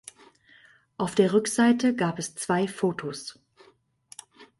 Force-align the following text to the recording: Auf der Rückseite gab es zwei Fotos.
Auf 0.97 1.13
der 1.13 1.31
Rückseite 1.31 1.93
gab 1.95 2.17
es 2.17 2.33
zwei 2.33 2.67
Fotos. 2.67 3.39